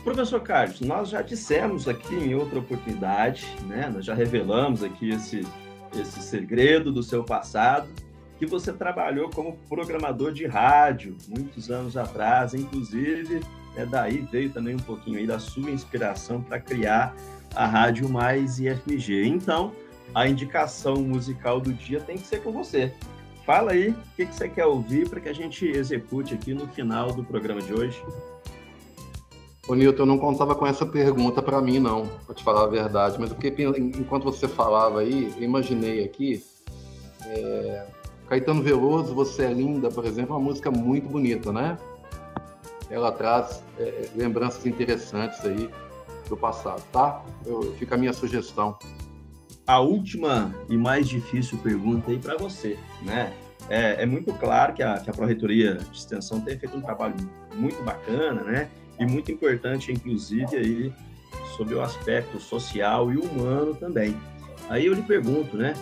[0.05, 3.90] Professor Carlos, nós já dissemos aqui em outra oportunidade, né?
[3.93, 5.45] Nós já revelamos aqui esse,
[5.95, 7.88] esse segredo do seu passado,
[8.38, 13.40] que você trabalhou como programador de rádio muitos anos atrás, inclusive,
[13.74, 17.14] né, daí veio também um pouquinho aí da sua inspiração para criar
[17.55, 19.26] a Rádio Mais IFMG.
[19.26, 19.72] Então,
[20.14, 22.93] a indicação musical do dia tem que ser com você.
[23.47, 26.68] Fala aí o que, que você quer ouvir para que a gente execute aqui no
[26.68, 28.03] final do programa de hoje.
[29.68, 32.66] Ô, Nilton, eu não contava com essa pergunta para mim, não, para te falar a
[32.66, 33.16] verdade.
[33.20, 33.54] Mas porque
[33.96, 36.44] enquanto você falava aí, eu imaginei aqui.
[37.26, 37.86] É...
[38.28, 41.78] Caetano Veloso, Você é Linda, por exemplo, é uma música muito bonita, né?
[42.90, 45.68] Ela traz é, lembranças interessantes aí
[46.28, 47.22] do passado, tá?
[47.44, 48.76] Eu, fica a minha sugestão.
[49.66, 53.32] A última e mais difícil pergunta aí para você, né?
[53.68, 57.14] É, é, muito claro que a, que a Pró-Reitoria de Extensão tem feito um trabalho
[57.54, 58.70] muito bacana, né?
[59.03, 60.94] E muito importante, inclusive, aí,
[61.57, 64.16] sobre o aspecto social e humano também.
[64.68, 65.74] Aí eu lhe pergunto, né?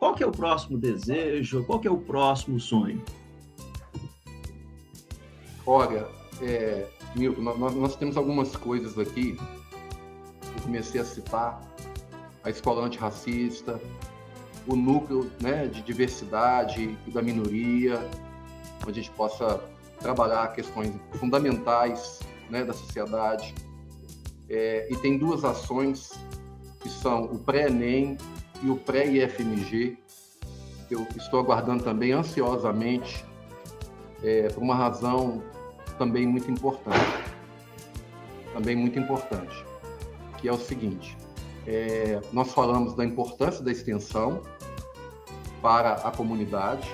[0.00, 1.62] Qual que é o próximo desejo?
[1.64, 3.00] Qual que é o próximo sonho?
[5.64, 6.08] Olha,
[6.42, 9.38] é, Milton, nós, nós temos algumas coisas aqui.
[10.56, 11.60] Eu comecei a citar
[12.42, 13.80] a escola antirracista,
[14.66, 18.00] o núcleo né, de diversidade e da minoria,
[18.82, 19.62] onde a gente possa
[20.00, 23.54] trabalhar questões fundamentais né, da sociedade.
[24.48, 26.12] É, e tem duas ações
[26.80, 28.16] que são o pré-ENEM
[28.62, 29.98] e o pré-IFMG,
[30.90, 33.24] eu estou aguardando também ansiosamente,
[34.22, 35.42] é, por uma razão
[35.98, 37.24] também muito importante.
[38.52, 39.64] Também muito importante,
[40.38, 41.16] que é o seguinte:
[41.66, 44.42] é, nós falamos da importância da extensão
[45.60, 46.88] para a comunidade.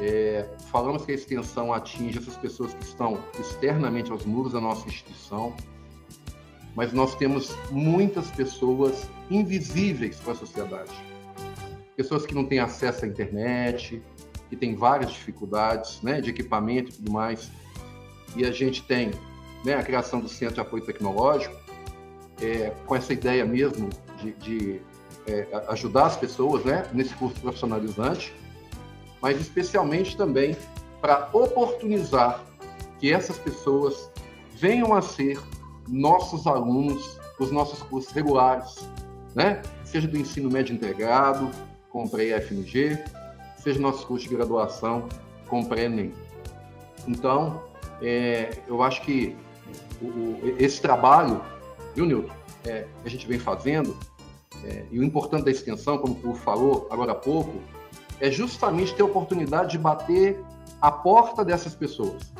[0.00, 4.88] É, falamos que a extensão atinge essas pessoas que estão externamente aos muros da nossa
[4.88, 5.54] instituição,
[6.74, 10.92] mas nós temos muitas pessoas invisíveis para a sociedade.
[11.96, 14.02] Pessoas que não têm acesso à internet,
[14.50, 17.50] que têm várias dificuldades né, de equipamento e tudo mais.
[18.36, 19.12] E a gente tem
[19.64, 21.54] né, a criação do Centro de Apoio Tecnológico,
[22.42, 23.88] é, com essa ideia mesmo
[24.20, 24.80] de, de
[25.26, 28.34] é, ajudar as pessoas né, nesse curso profissionalizante,
[29.24, 30.54] mas especialmente também
[31.00, 32.44] para oportunizar
[33.00, 34.10] que essas pessoas
[34.52, 35.40] venham a ser
[35.88, 38.86] nossos alunos dos nossos cursos regulares,
[39.34, 39.62] né?
[39.82, 41.50] seja do ensino médio integrado,
[41.88, 43.02] com pré-FMG,
[43.56, 45.08] seja nosso curso de graduação
[45.48, 46.12] com pré-ENEM.
[47.08, 47.62] Então,
[48.02, 49.34] é, eu acho que
[50.02, 51.40] o, o, esse trabalho,
[51.94, 52.30] viu, Nilton,
[52.66, 53.96] é, a gente vem fazendo,
[54.62, 57.54] é, e o importante da extensão, como tu falou agora há pouco,
[58.20, 60.42] é justamente ter a oportunidade de bater
[60.80, 62.32] a porta dessas pessoas,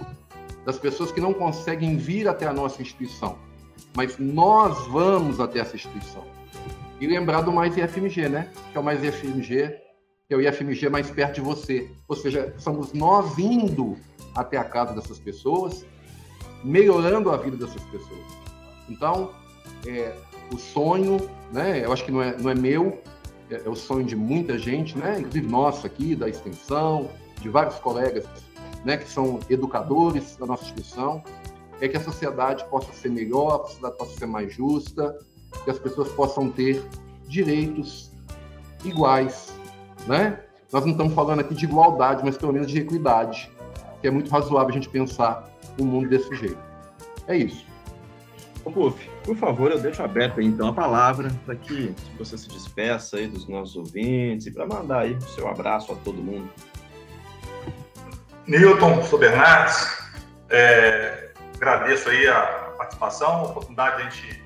[0.64, 3.38] das pessoas que não conseguem vir até a nossa instituição,
[3.96, 6.24] mas nós vamos até essa instituição.
[7.00, 8.50] E lembrar do Mais IFMG, né?
[8.70, 9.76] Que é o Mais IFMG,
[10.28, 11.90] que é o IFMG mais perto de você.
[12.08, 13.96] Ou seja, somos nós indo
[14.34, 15.84] até a casa dessas pessoas,
[16.62, 18.24] melhorando a vida dessas pessoas.
[18.88, 19.30] Então,
[19.86, 20.14] é,
[20.52, 21.18] o sonho,
[21.52, 21.84] né?
[21.84, 23.02] Eu acho que não é, não é meu,
[23.50, 25.18] é, é o sonho de muita gente, né?
[25.18, 28.24] Inclusive nosso aqui, da extensão, de vários colegas
[28.84, 31.22] né, que são educadores da nossa instituição,
[31.80, 35.18] é que a sociedade possa ser melhor, a sociedade possa ser mais justa,
[35.64, 36.84] que as pessoas possam ter
[37.26, 38.12] direitos
[38.84, 39.52] iguais,
[40.06, 40.40] né?
[40.72, 43.50] Nós não estamos falando aqui de igualdade, mas pelo menos de equidade,
[44.00, 46.58] que é muito razoável a gente pensar o mundo desse jeito.
[47.26, 47.64] É isso.
[48.64, 48.90] Ô,
[49.22, 53.46] por favor, eu deixo aberta então a palavra para que você se despeça aí dos
[53.46, 56.50] nossos ouvintes e para mandar aí o seu abraço a todo mundo.
[58.46, 59.98] Newton, sou Bernardes,
[60.50, 64.44] é, agradeço aí a participação, a oportunidade de a gente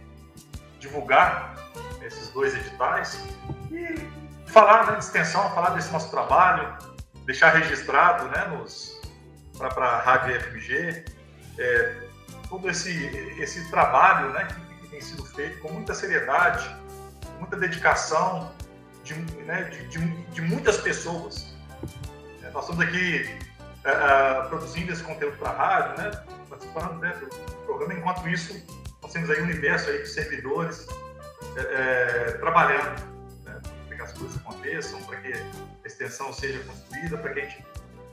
[0.80, 1.54] divulgar
[2.02, 3.24] esses dois editais
[3.70, 4.08] e
[4.46, 6.76] falar né, de extensão, falar desse nosso trabalho,
[7.24, 8.64] deixar registrado né,
[9.58, 11.04] para a Rádio FMG
[11.58, 12.07] é,
[12.48, 13.06] todo esse,
[13.38, 16.74] esse trabalho né, que, que, tem sido feito com muita seriedade,
[17.38, 18.52] muita dedicação
[19.04, 21.54] de, né, de, de, de muitas pessoas.
[22.42, 23.38] É, nós estamos aqui
[23.84, 26.10] é, é, produzindo esse conteúdo para a rádio, né,
[26.48, 27.94] participando né, do programa.
[27.94, 28.60] Enquanto isso,
[29.02, 30.86] nós temos aí um universo aí de servidores
[31.56, 33.00] é, é, trabalhando
[33.44, 37.44] né, para que as coisas aconteçam, para que a extensão seja construída, para que a
[37.44, 37.64] gente,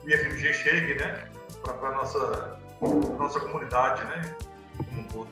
[0.04, 1.28] o IFMG chegue né,
[1.62, 2.60] para a nossa,
[3.18, 4.34] nossa comunidade né,
[4.76, 5.28] como um todo.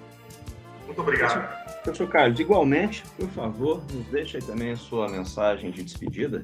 [0.86, 1.64] Muito obrigado.
[1.82, 6.42] Professor Carlos, igualmente, por favor, nos deixe aí também a sua mensagem de despedida.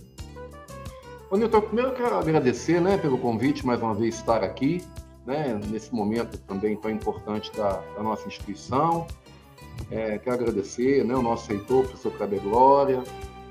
[1.30, 4.84] Ô, Nilton, primeiro eu quero agradecer né, pelo convite, mais uma vez estar aqui,
[5.24, 9.07] né, nesse momento também tão importante da, da nossa instituição.
[9.90, 13.03] É, quero agradecer né, o nosso reitor, o professor Kleber Glória,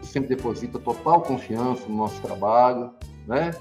[0.01, 2.91] que sempre deposita total confiança no nosso trabalho.
[3.25, 3.51] Né?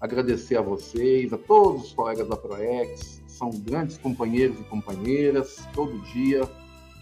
[0.00, 5.98] Agradecer a vocês, a todos os colegas da ProEx, são grandes companheiros e companheiras, todo
[6.12, 6.42] dia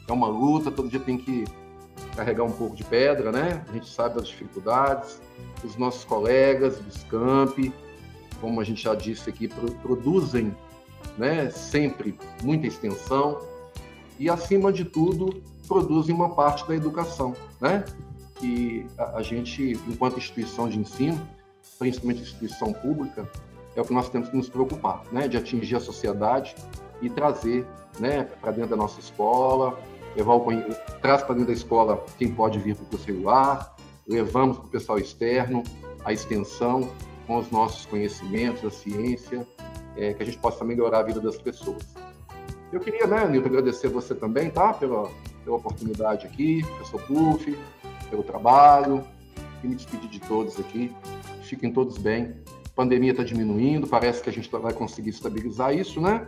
[0.07, 1.45] é uma luta, todo dia tem que
[2.15, 3.65] carregar um pouco de pedra, né?
[3.69, 5.21] A gente sabe das dificuldades,
[5.65, 7.73] os nossos colegas dos campi,
[8.41, 9.49] como a gente já disse aqui,
[9.83, 10.55] produzem
[11.17, 13.41] né, sempre muita extensão.
[14.19, 17.85] e, acima de tudo, produzem uma parte da educação, né?
[18.37, 21.21] Que a gente, enquanto instituição de ensino,
[21.79, 23.29] principalmente instituição pública,
[23.77, 25.29] é o que nós temos que nos preocupar, né?
[25.29, 26.57] De atingir a sociedade
[27.01, 27.67] e trazer,
[28.01, 29.79] né, para dentro da nossa escola,
[30.17, 30.47] levar o,
[31.03, 33.77] traz para dentro da escola quem pode vir para o celular,
[34.09, 35.63] levamos para o pessoal externo
[36.05, 36.89] a extensão
[37.27, 39.47] com os nossos conhecimentos, a ciência,
[39.97, 41.85] é, que a gente possa melhorar a vida das pessoas.
[42.73, 44.73] Eu queria, né, Nilton, agradecer você também, tá?
[44.73, 45.11] Pela,
[45.45, 47.59] pela oportunidade aqui, professor Puff,
[48.11, 49.05] pelo trabalho,
[49.63, 50.95] e me despedir de todos aqui.
[51.43, 52.35] Fiquem todos bem.
[52.77, 56.27] Pandemia está diminuindo, parece que a gente vai conseguir estabilizar isso, né?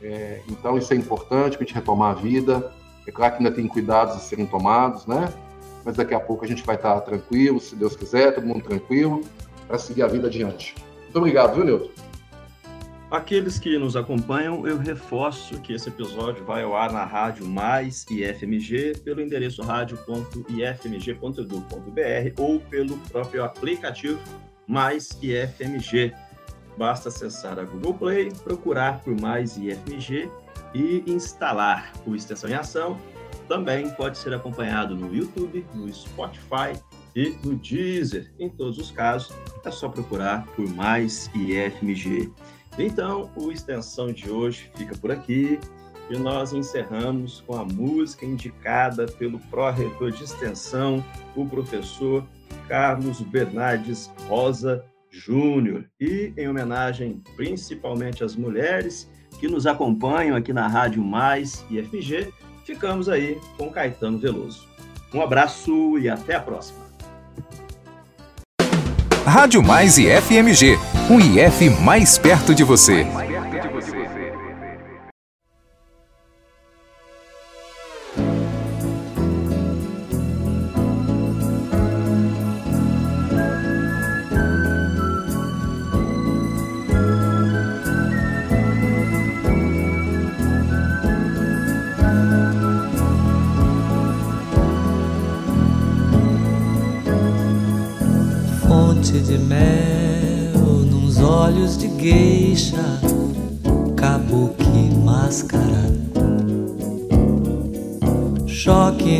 [0.00, 2.72] É, então, isso é importante para a gente retomar a vida.
[3.04, 5.28] É claro que ainda tem cuidados a serem tomados, né?
[5.84, 9.22] Mas daqui a pouco a gente vai estar tranquilo, se Deus quiser, todo mundo tranquilo,
[9.66, 10.76] para seguir a vida adiante.
[11.02, 11.90] Muito obrigado, viu, Nilton?
[13.10, 18.06] Aqueles que nos acompanham, eu reforço que esse episódio vai ao ar na rádio Mais
[18.08, 24.20] IFMG pelo endereço rádio.ifmg.edu.br ou pelo próprio aplicativo
[24.72, 26.14] Mais IFMG.
[26.78, 30.30] Basta acessar a Google Play, procurar por Mais IFMG
[30.72, 32.98] e instalar o Extensão em Ação.
[33.46, 36.72] Também pode ser acompanhado no YouTube, no Spotify
[37.14, 38.32] e no Deezer.
[38.38, 42.32] Em todos os casos, é só procurar por Mais IFMG.
[42.78, 45.60] Então, o Extensão de hoje fica por aqui
[46.08, 51.04] e nós encerramos com a música indicada pelo pró-reitor de Extensão,
[51.36, 52.26] o professor
[52.68, 55.84] Carlos Bernardes Rosa Júnior.
[56.00, 61.78] E em homenagem principalmente às mulheres que nos acompanham aqui na Rádio Mais e
[62.64, 64.68] ficamos aí com Caetano Veloso.
[65.12, 66.80] Um abraço e até a próxima.
[69.26, 70.76] Rádio Mais e FMG,
[71.10, 73.06] um IF mais perto de você.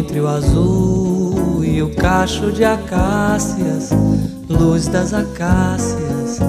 [0.03, 3.91] Entre o azul e o cacho de acácias,
[4.49, 6.41] luz das acácias.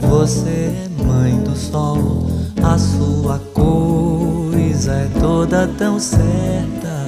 [0.00, 2.26] Você é mãe do sol,
[2.62, 7.06] a sua coisa é toda tão certa,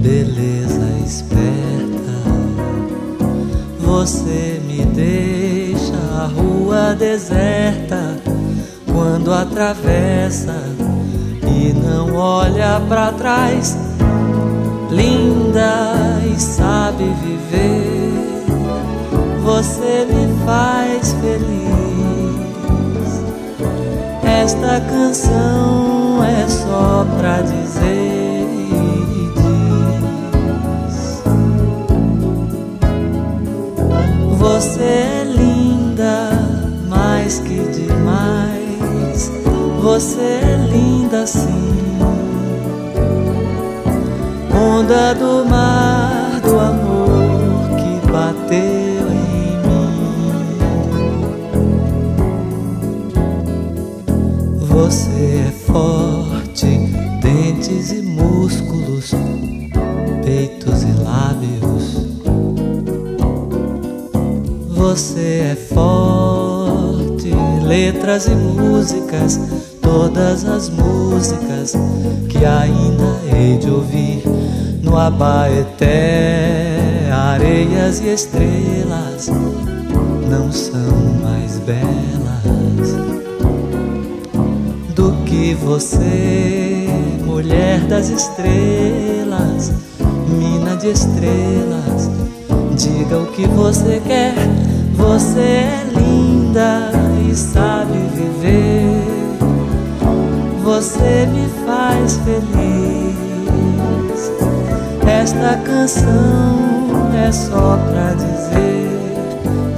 [0.00, 1.48] beleza esperta.
[3.80, 8.27] Você me deixa a rua deserta
[8.98, 10.60] quando atravessa
[11.46, 13.78] e não olha para trás
[14.90, 18.08] linda e sabe viver.
[19.44, 21.68] Você me faz feliz.
[24.24, 28.18] Esta canção é só pra dizer
[30.88, 31.22] diz:
[34.38, 35.27] Você é
[39.98, 41.98] Você é linda sim
[44.54, 50.30] onda do mar do amor que bateu em mim.
[54.68, 56.78] Você é forte,
[57.20, 59.10] dentes e músculos,
[60.24, 62.06] peitos e lábios.
[64.68, 67.34] Você é forte,
[67.66, 69.40] letras e músicas
[69.88, 71.72] todas as músicas
[72.28, 74.22] que ainda hei de ouvir
[74.82, 75.88] no Abaeté,
[77.10, 79.30] areias e estrelas
[80.28, 82.96] não são mais belas
[84.94, 86.86] do que você,
[87.24, 89.72] mulher das estrelas,
[90.28, 92.10] mina de estrelas.
[92.76, 94.34] Diga o que você quer,
[94.94, 96.92] você é linda
[97.26, 98.77] e sabe viver.
[100.68, 103.16] Você me faz feliz.
[105.08, 108.90] Esta canção é só pra dizer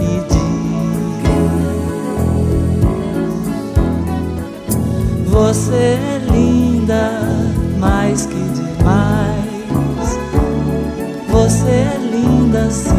[0.00, 0.42] e diz:
[5.30, 7.22] Você é linda
[7.78, 10.18] mais que demais.
[11.28, 12.90] Você é linda sim.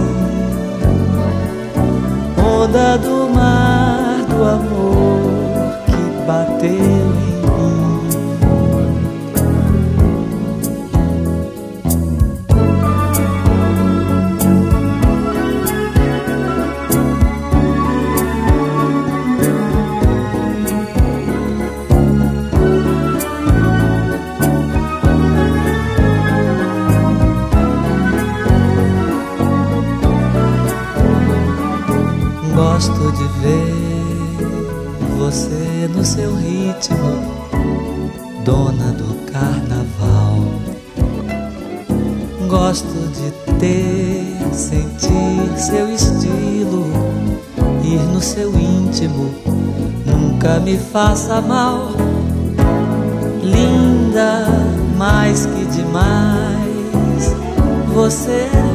[2.42, 5.20] Onda do mar do amor
[5.86, 7.21] que bateu
[33.40, 33.92] ver
[35.18, 37.22] você no seu ritmo,
[38.44, 40.40] dona do carnaval.
[42.50, 46.86] Gosto de ter, sentir seu estilo,
[47.84, 49.32] ir no seu íntimo,
[50.06, 51.90] nunca me faça mal.
[53.44, 54.48] Linda,
[54.98, 57.36] mais que demais,
[57.94, 58.71] você é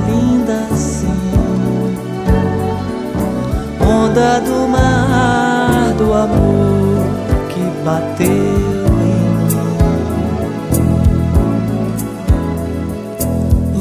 [3.96, 7.04] Onda do mar do amor
[7.48, 8.76] que bateu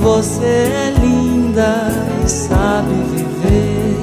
[0.05, 1.91] Você é linda
[2.23, 3.97] e sabe viver.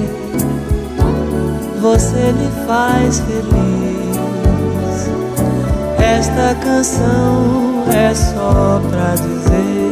[1.80, 4.18] Você me faz feliz.
[5.98, 9.91] Esta canção é só pra dizer